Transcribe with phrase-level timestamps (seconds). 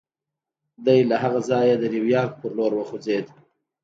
[0.85, 3.27] دی له هغه ځایه د نیویارک پر لور وخوځېد